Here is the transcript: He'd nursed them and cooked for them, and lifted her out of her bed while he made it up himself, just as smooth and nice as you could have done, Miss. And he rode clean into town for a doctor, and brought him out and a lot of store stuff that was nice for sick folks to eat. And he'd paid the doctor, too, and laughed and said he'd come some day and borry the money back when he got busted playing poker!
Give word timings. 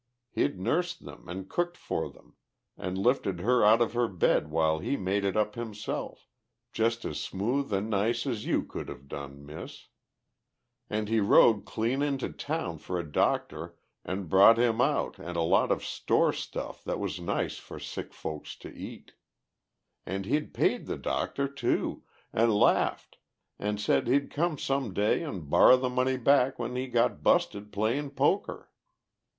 He'd 0.31 0.59
nursed 0.59 1.05
them 1.05 1.29
and 1.29 1.47
cooked 1.47 1.77
for 1.77 2.09
them, 2.09 2.33
and 2.75 2.97
lifted 2.97 3.41
her 3.41 3.63
out 3.63 3.83
of 3.83 3.93
her 3.93 4.07
bed 4.07 4.49
while 4.49 4.79
he 4.79 4.97
made 4.97 5.23
it 5.23 5.37
up 5.37 5.53
himself, 5.53 6.27
just 6.73 7.05
as 7.05 7.19
smooth 7.19 7.71
and 7.71 7.87
nice 7.91 8.25
as 8.25 8.43
you 8.43 8.63
could 8.63 8.89
have 8.89 9.07
done, 9.07 9.45
Miss. 9.45 9.89
And 10.89 11.07
he 11.07 11.19
rode 11.19 11.65
clean 11.65 12.01
into 12.01 12.29
town 12.29 12.79
for 12.79 12.97
a 12.97 13.05
doctor, 13.07 13.77
and 14.03 14.27
brought 14.27 14.57
him 14.57 14.81
out 14.81 15.19
and 15.19 15.37
a 15.37 15.43
lot 15.43 15.71
of 15.71 15.85
store 15.85 16.33
stuff 16.33 16.83
that 16.83 16.97
was 16.97 17.19
nice 17.19 17.57
for 17.59 17.77
sick 17.77 18.11
folks 18.11 18.55
to 18.55 18.75
eat. 18.75 19.13
And 20.03 20.25
he'd 20.25 20.51
paid 20.51 20.87
the 20.87 20.97
doctor, 20.97 21.47
too, 21.47 22.01
and 22.33 22.51
laughed 22.51 23.19
and 23.59 23.79
said 23.79 24.07
he'd 24.07 24.31
come 24.31 24.57
some 24.57 24.95
day 24.95 25.21
and 25.21 25.47
borry 25.47 25.77
the 25.77 25.89
money 25.89 26.17
back 26.17 26.57
when 26.57 26.75
he 26.75 26.87
got 26.87 27.21
busted 27.21 27.71
playing 27.71 28.09
poker! 28.15 28.71